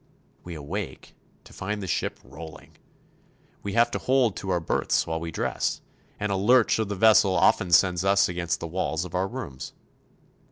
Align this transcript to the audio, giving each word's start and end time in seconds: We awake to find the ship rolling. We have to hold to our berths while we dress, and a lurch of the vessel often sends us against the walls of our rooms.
We 0.43 0.55
awake 0.55 1.13
to 1.43 1.53
find 1.53 1.79
the 1.79 1.85
ship 1.85 2.19
rolling. 2.23 2.75
We 3.61 3.73
have 3.73 3.91
to 3.91 3.99
hold 3.99 4.35
to 4.37 4.49
our 4.49 4.59
berths 4.59 5.05
while 5.05 5.19
we 5.19 5.29
dress, 5.29 5.79
and 6.19 6.31
a 6.31 6.35
lurch 6.35 6.79
of 6.79 6.89
the 6.89 6.95
vessel 6.95 7.35
often 7.35 7.69
sends 7.71 8.03
us 8.03 8.27
against 8.27 8.61
the 8.61 8.65
walls 8.67 9.05
of 9.05 9.13
our 9.13 9.27
rooms. 9.27 9.73